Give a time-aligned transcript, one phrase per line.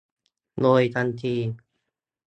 [0.61, 1.35] โดยทันที